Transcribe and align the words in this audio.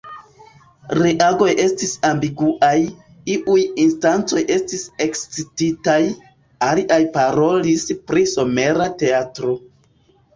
Reagoj 0.99 1.49
estis 1.63 1.91
ambiguaj; 2.07 2.71
iuj 3.33 3.57
instancoj 3.83 4.41
estis 4.55 4.85
ekscititaj, 5.05 5.99
aliaj 6.69 6.99
parolis 7.19 7.85
pri 8.09 8.25
somera 8.33 8.89
teatro. 9.03 9.55